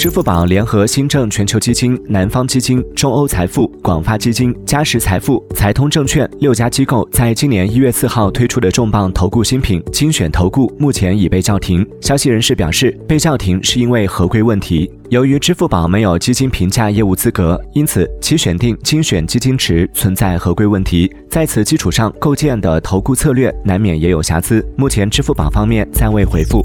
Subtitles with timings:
[0.00, 11.86] 支付宝联合新政全球基金南方基金中欧财富广发基金嘉实财富财通证券六家机构在今年一月四号推出的重磅投顾新品精选投顾目前已被叫停。
[12.00, 14.90] 消息人士表示被叫停是因为合规问题。
[15.10, 21.14] 由于支付宝没有基金评价业务资格因此其选定精选基金池存在合规问题。
[21.28, 24.66] 在此基础上构建的投顾策略难免也有瑕疵。
[24.78, 26.62] 目前支付宝方面暂未回复。